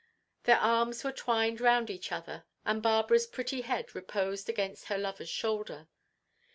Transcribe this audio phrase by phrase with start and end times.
[0.45, 5.29] Their arms were twined round each other, and Barbara's pretty head reposed against her lover's
[5.29, 5.89] shoulder.